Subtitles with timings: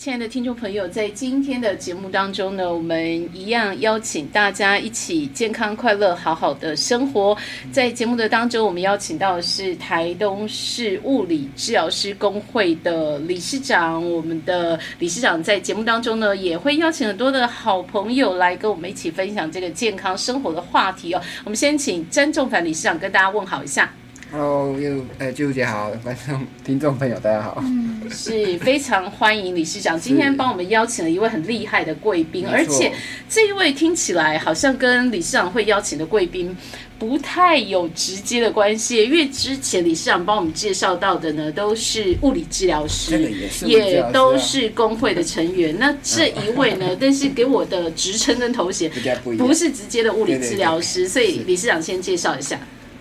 [0.00, 3.06] 亲爱的听众朋友，在今天的节目当中呢，我们
[3.36, 7.36] 一样邀请大家一起健康快乐、好好的生活。
[7.70, 14.02] 在节目的当中，我们邀请到的是台东市物理治疗师工会的理事长。
[14.10, 21.20] 我们的理事长在节目当中呢，也会邀请很多的好朋友来跟我们一起分享这个健康生活的话题哦。
[21.44, 23.92] 我们先请詹仲凡理事长跟大家问好一下。
[24.32, 27.60] Hello，又呃，季如姐好，观众、听众朋友大家好。
[27.66, 32.92] 嗯是非常欢迎理事长今天帮我们邀请了一位很厉害的贵宾，而且
[33.28, 36.56] 这一位听起来好像跟理事长会邀请的贵宾
[36.98, 45.76] 不太有直接的关系，因为之前理事长帮我们介绍到的呢都是物理治疗师，这个也都是工会的成员。
[45.78, 48.90] 那这一位呢，但是给我的职称跟头衔
[49.22, 49.32] 不。
[49.34, 52.58] 不是直接的物理治疗师，所以是理事长先介绍一下。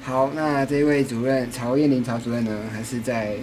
[0.09, 3.35] 好，那这位主任曹燕玲曹主任呢，还是在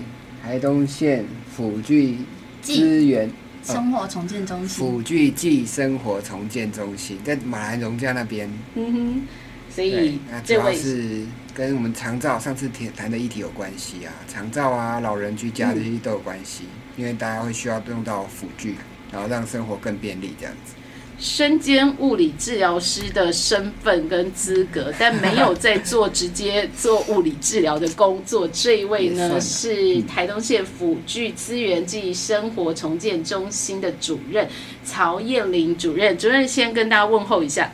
[0.42, 2.19] 台东县辅具
[2.61, 3.31] 资源
[3.62, 4.84] 生活重建中心。
[4.84, 8.50] 辅具暨生活重建中心，在马兰荣家那边。
[8.75, 9.23] 嗯哼，
[9.70, 16.64] 所以，那主要是跟我们长照上次谈谈的议题有关系啊，长照啊、老人居家这些都有关系，
[16.97, 18.75] 因为大家会需要用到辅具，
[19.12, 20.75] 然后让生活更便利这样子。
[21.19, 28.47] 身兼物理治疗师的身份跟资格，但没有在做直接做物理治疗的工作。
[28.48, 34.47] 这一位呢是台东县辅具资源暨生活重建中心的主任
[34.84, 36.17] 曹燕玲主任。
[36.19, 37.73] 主任先跟大家问候一下。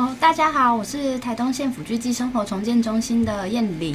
[0.00, 3.94] 哦，大家好，我是台东县辅具暨生活重建中心的燕玲。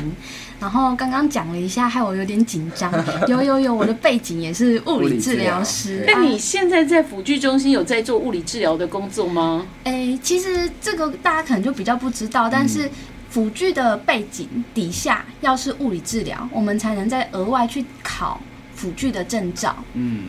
[0.59, 2.93] 然后刚刚讲了一下，害我有点紧张。
[3.27, 6.03] 有有有，我的背景也是物理治疗师。
[6.05, 9.65] 那你现在在辅具中心有在做物理治疗的工作吗？
[9.85, 12.87] 诶，其实这个大家可能就比较不知道，但是
[13.31, 18.39] 辅具的背景底下要是物理治疗，我们才能再额外去考
[18.75, 19.75] 辅具的证照。
[19.95, 20.25] 嗯，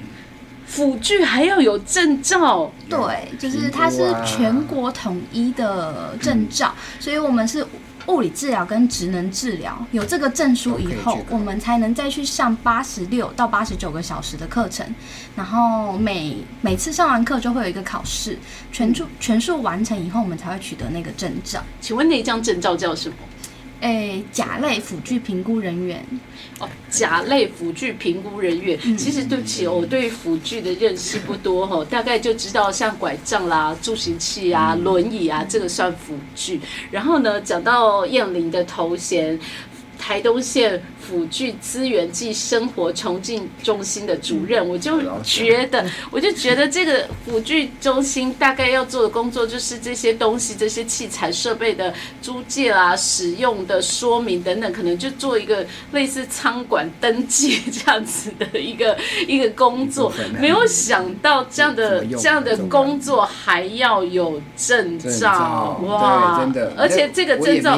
[0.66, 7.65] 辅具还要有证照，对，就是它是全国统一的证照，所以我们是
[8.06, 14.87] 物理治疗跟职能治疗有这个证书以后我们才能再去上八十六到八十九个小时的课程，
[15.34, 18.38] 然后每每次上完课就会有一个考试，
[18.71, 21.62] 全数全数完成以后，我们才会取得那个证照。
[21.81, 23.16] 请问那一张证照叫什么？
[23.86, 26.04] 诶，甲类辅具评估人员，
[26.58, 28.76] 哦，甲类辅具评估人员。
[28.97, 36.60] 其实对不起哦，我对辅具的认识不多哈，大概就知道像拐杖啦、助行器啊、轮椅啊，这个算辅具。
[36.91, 39.38] 然后呢，讲到燕玲的头衔。
[40.06, 58.96] 台东县辅具资源暨生活重建中心的主任，我就觉得，我就觉得这个辅具中心大概要做的工作，就是这些东西、这些器材设备的租借啦、使用的说明等等，可能就做一个类似仓管登记这样子的一个
[59.26, 60.12] 一个工作。
[60.38, 66.38] 没有想到这样的这样的工作还要有证证照照，哇！
[66.38, 67.76] 真的，而且这个证照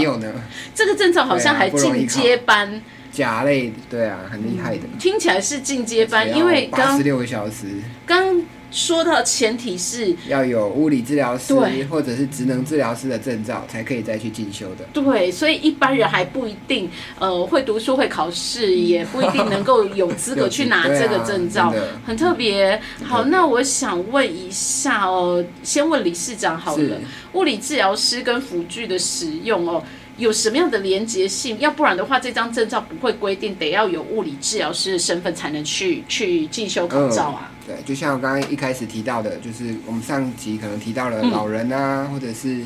[0.74, 4.82] 这个证照好像还进阶班，甲类，对啊，很厉害的。
[4.98, 7.66] 听起来是进阶班，因为刚八十六个小时，
[8.06, 11.54] 刚说到前提是要有物理治疗师
[11.88, 14.84] 或者是职能治疗师的证照，才可以再去进修的。
[14.92, 22.78] 对，所以一般人还不一定呃会读书会考试，也 不一定能够有资格去拿这个证照对啊，很特别。
[23.02, 27.00] 好，那我想问一下哦，先问理事长好了，
[27.32, 29.82] 物理治疗师跟辅具的使用哦。
[30.18, 31.58] 有什么样的连结性？
[31.60, 37.50] 要不然的话，这张证照不会规定得要有物理治疗师的身份才能去去进修考照啊。
[37.66, 42.60] 对，就像我刚刚一开始提到的，就是我们上集可能提到了嗯老人啊，或者是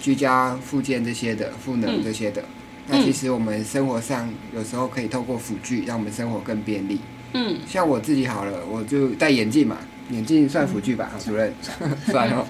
[0.00, 2.44] 居家附件这些的、赋能这些的。
[2.86, 7.00] 那其实我们生活上有时候可以透过辅具，让我们生活更便利。
[7.32, 9.76] 嗯，像我自己好了，我就戴眼镜嘛，
[10.10, 11.52] 眼镜算辅具吧，主任，
[12.10, 12.46] 算哦。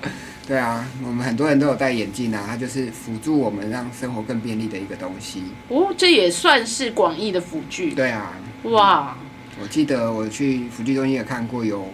[0.48, 5.42] 对啊，我们很多人都有戴眼镜啊，它就是辅助我们让生活更便利的一个东西。
[5.68, 7.92] 哦，这也算是广义的辅具。
[7.92, 9.14] 对啊，哇，
[9.60, 11.92] 我记得我去辅具中心也看过有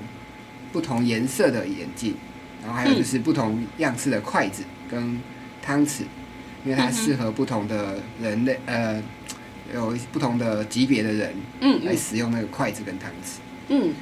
[0.73, 2.15] 不同颜色的眼镜，
[2.63, 5.19] 然后还有就是不同样式的筷子跟
[5.61, 6.03] 汤匙，
[6.65, 9.03] 因为它适合不同的人类，呃，
[9.75, 13.39] 有不同的级别的人嗯嗯，来使用那个筷子跟汤匙。
[13.69, 13.95] 嗯，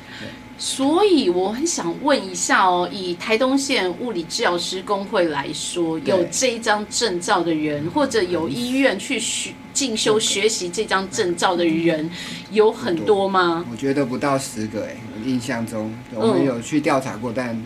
[0.59, 12.11] 所以我很想问一下哦，以台东县物理治疗师工会来说，有这一张证照的人，或者有医院去学进修学习这张证照的人，
[12.51, 13.65] 有很多吗？
[13.71, 17.61] 我觉得不到十个哎、我印象中我们有去调查过，但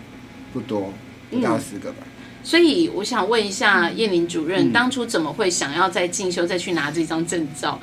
[0.53, 0.93] 不多，
[1.31, 1.99] 不到十个吧。
[2.45, 7.81] 所以我想问一下叶林主任，嗯当初怎么会想要再进修，再去拿这张证照？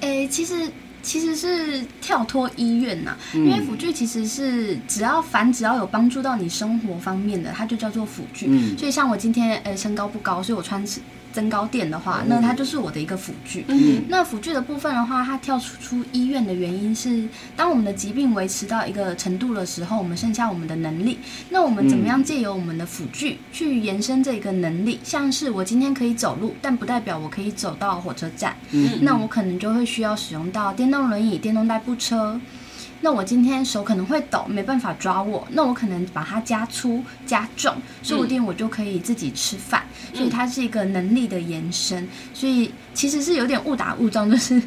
[0.00, 0.54] 诶、其实
[1.02, 8.46] 其实是跳脱医院呐、嗯因为辅具其实是只要凡只要有帮助到你生活方面的，它就叫做辅具。
[8.48, 10.84] 嗯所以像我今天呃身高不高，所以我穿
[11.32, 13.64] 增高垫的话，那它就是我的一个辅具。
[13.68, 21.18] 嗯那辅具的部分的话，它跳出出医院的原因是，当我们的疾病维持到一个程度的时候，我们剩下我们的能力。
[21.48, 24.98] 那我们怎么样借由我们的辅具去延伸这个能力？
[25.02, 28.56] 像是我今天可以走路，但不代表我可以走到火车站。
[28.72, 32.40] 嗯那我可能就会需要使用到电动轮椅、电动代步车。
[33.00, 39.84] 那我今天手可能会抖，没办法抓握，那我可能把它加粗加重，说不定我就可以自己吃饭。
[40.12, 44.60] 所以它是一个能力的延伸，所以其实是有点误打误撞，就是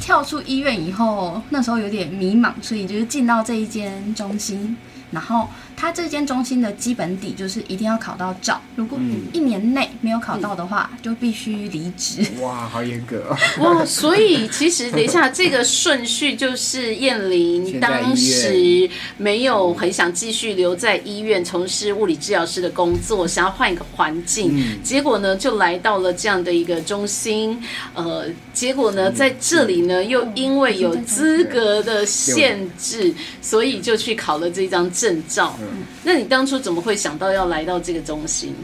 [0.00, 4.76] 跳出医院以后，那时候有点迷茫，所以就是进到这一间中心。
[5.12, 9.22] 然后它这间中心的基本底就是一定要考到照，如果嗯。
[9.32, 12.22] 一年内没有考到的话，就必须离职。
[12.40, 13.34] 哇，好严格。
[13.58, 13.76] 哦。
[13.78, 24.82] 哇， 所以其实等一下，这个顺序就是燕玲当时没有很想继续留在医院从事物理治疗师的工作，想要换一个环境，嗯。
[24.82, 27.62] 结果呢就来到了这样的一个中心，
[27.94, 35.56] 呃，结果呢在这里呢又因为有 资格的限制，所以就去考了这张证照。
[35.60, 35.66] 嗯
[36.04, 38.54] 那你当初怎么会想到要来到这个中心？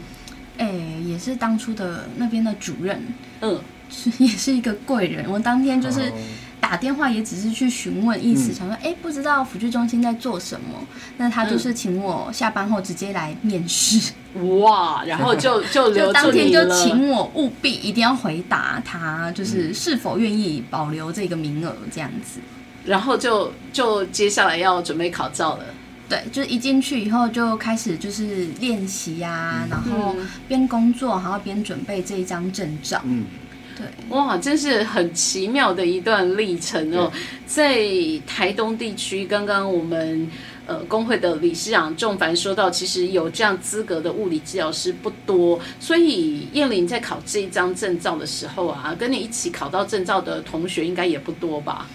[0.57, 0.67] 哎、
[1.05, 3.01] 也是当初的那边的主任，
[3.41, 3.59] 嗯，
[3.89, 5.25] 是 也是一个贵人。
[5.29, 6.13] 我当天就是哦
[6.59, 10.67] 打电话，也只是去询问意思，嗯想说，哎、不知道辅具中心在做什么。
[11.17, 14.11] 那他就是请我下班后直接来面试，
[14.59, 16.59] 哇，然后就 就留就当天就。
[16.75, 22.41] 请我务必一定要回答他，嗯就是是否愿意保留这个名额这样子。
[22.85, 25.63] 然后就就接下来要准备考照了。
[26.09, 32.99] 对，就是一进去以后就开始就是练习呀、然后嗯边工作，然后边准备这一张证照。
[33.05, 33.25] 嗯，
[33.77, 37.11] 对，哇，真是很奇妙的一段历程哦！
[37.45, 37.85] 在
[38.25, 40.27] 台东地区，刚刚我们
[40.65, 51.87] 呃工会的理事长仲凡说到，其实有这样资格的物理治疗师不多，所以燕玲在考这一张证照的时候啊，跟你一起考到证照的同学应该也不多吧？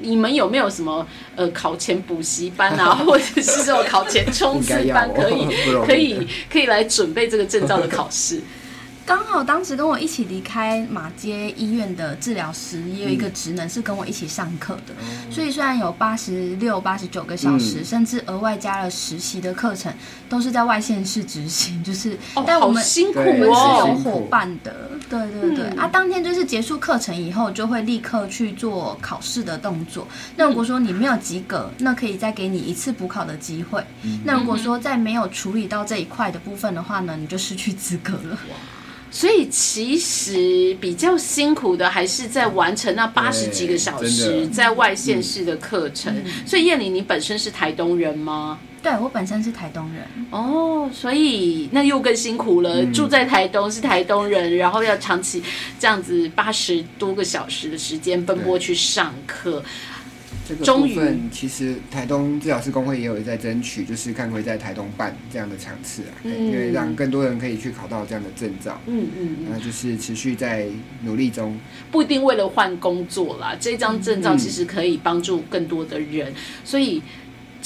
[0.00, 1.06] 你们有没有什么
[1.36, 5.46] 呃考前补习班啊， 或者是这种考前冲刺班，可以
[5.86, 8.40] 可以可以来准备这个证照的考试？
[9.08, 14.92] 刚好当时跟我一起离开马街医院的治疗师，也有一个职能是跟我一起上课的，
[15.30, 19.90] 所以虽然有八十六、八十九个小时，嗯甚至额外加了实习的课程，
[20.28, 22.84] 都是在外县市执行， 就是哦，但我们。
[22.84, 25.88] 辛苦对我们是有伙伴的，对对对、嗯啊！
[25.88, 30.06] 当天就是结束课程以后，就会立刻去做考试的动作。
[30.36, 33.82] 那如果说你没有及格，那可以再给你一次补考的机会。
[34.24, 38.38] 那如果说在没有处理到这一块的部分的话呢，你就失去资格了。
[39.10, 46.14] 所以其实比较辛苦的还是在完成那八十几个小时在外县市的课程。
[46.46, 48.58] 所以燕玲，你本身是台东人吗？
[48.80, 52.80] 对我本身是台东人，哦，所以那又更辛苦了。
[52.82, 55.42] 嗯住在台东是台东人，然后要长期
[55.80, 59.62] 这样子八十多个小时的时间奔波去上课。
[60.48, 68.80] 这个部分其实台东治疗师工会也有在争取，就是看会在台东办这样的场次啊，嗯因为让更多人可以去考到这样的证照。
[68.86, 70.66] 嗯嗯嗯，那就是持续在
[71.04, 71.58] 努力中，
[71.90, 76.32] 不一定为了换工作啦，这张证照嗯其实可以帮助更多的人，
[76.64, 77.02] 所以。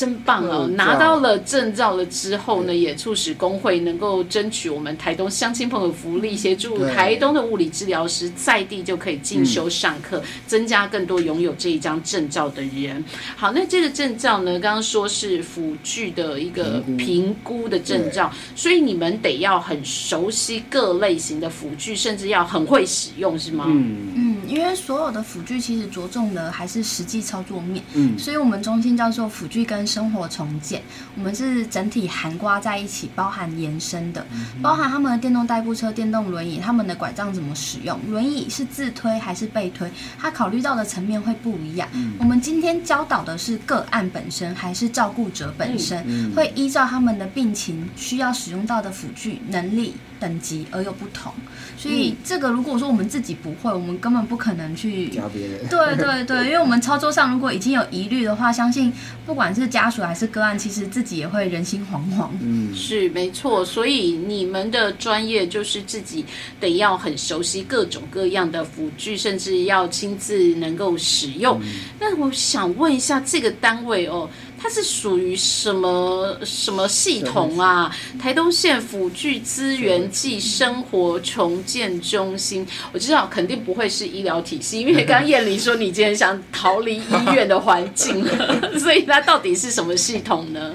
[0.03, 0.67] 真棒哦！
[0.75, 13.05] 拿到了证照了之后呢，也促使工会能够争取我们台东乡亲朋友福利，协助台东的物理治疗师在地就可以进修上课，增加更多拥有这一张证照的人。
[13.37, 17.53] 好，那这个证照呢，刚刚说是辅具的一个评估。
[17.53, 23.67] 评估的证照，所以你们得要很熟悉各类型的辅具，甚至要很会使用，是吗？
[23.69, 24.09] 嗯。
[24.17, 30.81] 嗯，因为所有的辅具其实着重的还是实际操作面，嗯，所以我们中心叫做辅具跟生活重建，
[31.17, 34.25] 我们是整体涵盖在一起，包含延伸的，
[34.63, 41.87] 包含他们的电动代步车、电动轮椅，他们的拐杖怎么使用，轮椅是自推还是被推，他考虑到的层面会不一样。
[42.19, 51.33] 我们今天教导的是个案本身还是照顾者本身，会依照他们的病情需要使用到的辅具能力等级而有不同。
[51.77, 55.67] 所以这个如果说我们自己不会，我们根本不可可能去教别人。
[55.69, 58.93] 对对对，因为我们操作上如果已经有疑虑的话，相信
[59.25, 62.29] 不管是家属还是个案，其实自己也会人心惶惶。
[62.41, 66.25] 嗯，是没错，所以你们的专业就是自己
[66.61, 71.59] 得要很熟悉各种各样的辅具，甚至要亲自能够使用。
[71.99, 74.29] 那我想问一下，这个单位哦，
[74.63, 77.93] 它是属于什么什么系统啊？
[78.21, 90.73] 台东县辅具资源暨生活重建中心，我知道肯定不会是医疗体系，因为刚刚燕玲说你今天想逃离医院的环境了， 所以它到底是什么系统呢？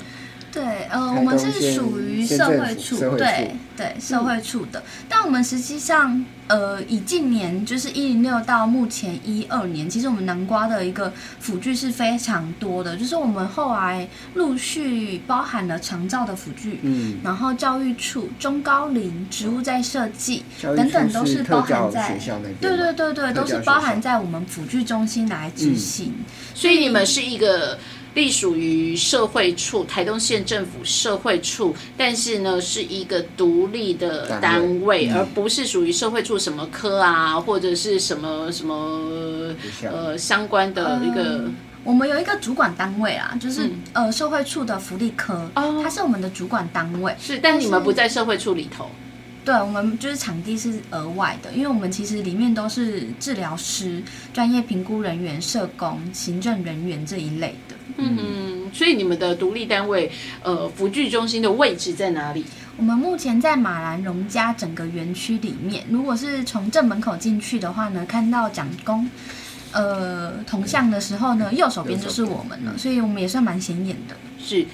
[0.51, 4.81] 对，呃，我们是属于社会处，对对，社会处的。
[5.07, 22.17] 但我们实际上，呃，以近年就是一零六到目前一二年，其实我们南瓜的一个辅具是非常多的，就是我们后来陆续包含了长照的辅具，嗯，然后教育处、中高龄、植物在设计等等，都是包含在，
[22.59, 26.15] 对对对对，都是包含在我们辅具中心来执行。
[26.55, 27.77] 所以你们是一个。
[28.17, 41.43] 隶属于社会处，台东县政府社会处，但是呢是一个独立的单位，而不是属于社会处什么科啊，或者是什么什么呃相关的一个。
[41.83, 47.15] 我们有一个主管单位啊，就是呃社会处的福利科，哦它是我们的主管单位。
[47.21, 48.89] 是，但你们不在社会处里头。
[49.47, 57.75] 对，我们就是场地是额外的，因为我们其实里面都是治疗师、专业评估人员、社工、行政人员这一类的。
[57.95, 60.11] 嗯，所以你们的独立单位，
[60.43, 62.43] 呃，福具中心的位置在哪里？
[62.75, 65.81] 我们目前在马兰荣家整个园区里面。
[65.89, 69.09] 如果是从正门口进去的话呢，看到蒋公，
[69.71, 74.15] 呃，铜像的时候呢，右手边就是我们了，所以我们也算蛮显眼的。
[74.37, 74.65] 是。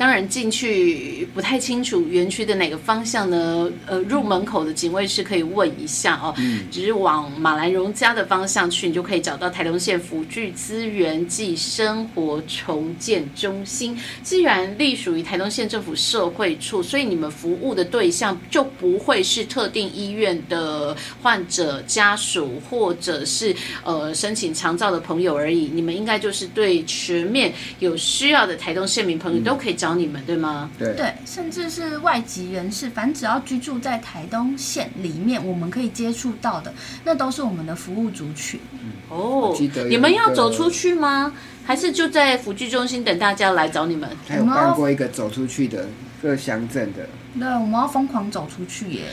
[0.00, 3.70] 当然进去不太清楚园区的哪个方向呢？
[3.84, 6.32] 呃，入门口的警卫室可以问一下哦。
[6.38, 6.62] 嗯。
[6.70, 13.94] 只是往马兰荣家的方向去，你就可以找到台东县辅具资源暨生活重建中心。
[14.22, 23.54] 既然隶属于台东县政府社会处，所以你们服务的对象就不会是特定医院的患者家属，或者是
[23.84, 25.70] 呃申请长照的朋友而已。
[25.70, 29.89] 你们应该就是对全面有需要的台东县民朋友都可以找。
[29.94, 30.70] 你们对吗？
[30.78, 36.72] 对对，甚至是外籍人士，反正只要居住在台东县里面，我们可以接触到的，
[37.04, 38.60] 那都是我们的服务族群。
[39.08, 39.56] 哦，
[39.88, 41.32] 你们要走出去吗？
[41.64, 44.08] 还是就在辅具中心等大家来找你们？
[44.26, 45.86] 还有办过一个走出去的
[46.20, 47.08] 各乡镇的。
[47.38, 49.04] 对，我们要疯狂走出去耶！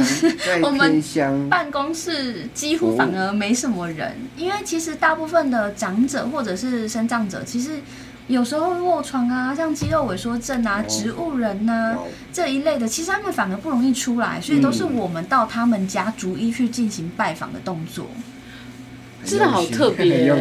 [0.62, 1.02] 我们
[1.50, 7.80] 办公室几乎反而没什么人，因为其实大部分的长者或者是生障者，其实。
[8.28, 11.96] 有时候卧床啊，像肌肉萎缩症啊、植物人呐
[12.32, 18.06] 这一类的，其实他们反而不容易出来，所以都是我们到他们家逐一去进行拜访的动作。
[19.24, 20.32] 真的好特别，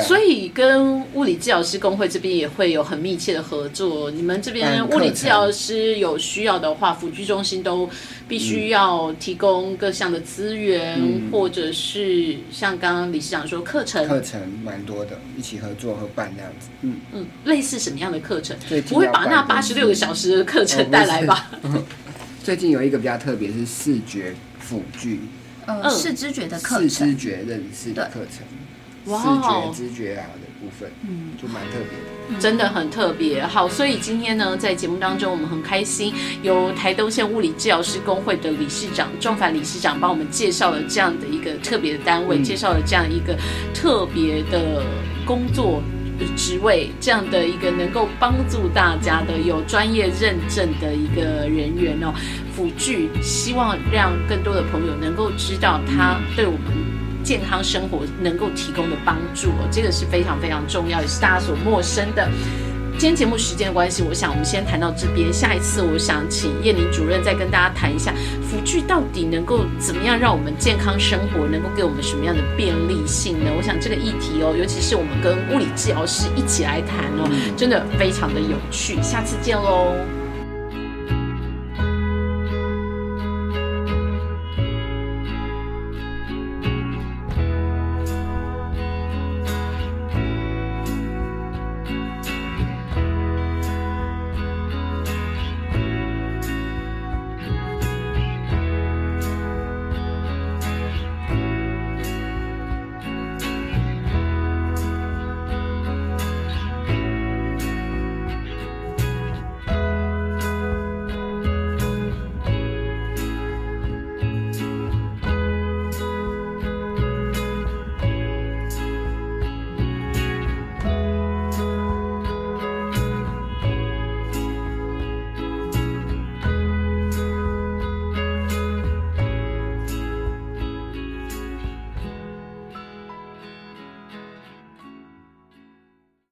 [0.00, 4.10] 所以跟物理治疗师工会这边也会有很密切的合作。
[4.10, 7.88] 你们这边物理治疗师有需要的话，辅具中心都
[8.28, 16.68] 必须要提供各项的资源，或者是像刚刚理事长说课程，课程蛮多的，一起合作合办这样子。
[16.82, 18.56] 嗯嗯，类似什么样的课程？
[18.88, 21.50] 不会把那八十六个小时的课程带来吧？
[22.42, 25.20] 最近有一个比较特别，是视觉辅具。
[25.66, 28.46] 呃，视知觉的课程，视知觉认识的课程，
[29.18, 33.44] 视觉知觉啊的部分，嗯，就蛮特别的，真的很特别。
[33.44, 43.36] 好，所以今天呢，在节目当中，我们很开心，由台东县物理治疗师工会的理事长仲凡理事长帮我们介绍了这样的一个特别的单位，介绍了这样一个
[43.74, 44.82] 特别的
[45.26, 45.82] 工作。
[46.36, 52.14] 职位这样的一个能够帮助大家的有专业认证的一个人员哦，
[52.54, 56.60] 辅具希望让更多的朋友能够知道他对我们
[57.22, 62.30] 健康生活能够提供的帮助哦，这个是非常非常重要，也是大家所陌生的。
[62.98, 65.30] 今天节目时间的关系，我想我们先谈到这边。
[65.30, 68.10] 下一次我想请叶玲主任再跟大家谈一下
[68.42, 73.50] 辅具到底能够怎么样让我们健康生活，能够给我们什么样的便利性呢？
[73.54, 78.96] 我想这个议题哦，尤其是我们跟物理治疗师一起来谈哦，真的非常的有趣。
[79.02, 79.92] 下次见喽。